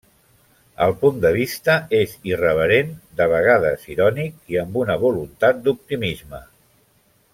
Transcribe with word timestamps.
El 0.85 0.93
punt 1.01 1.19
de 1.25 1.31
vista 1.35 1.75
és 1.97 2.15
irreverent, 2.31 2.89
de 3.21 3.27
vegades 3.35 3.85
irònic 3.97 4.41
i 4.55 4.59
amb 4.63 4.81
una 4.85 4.97
voluntat 5.05 5.61
d'optimisme. 5.69 6.43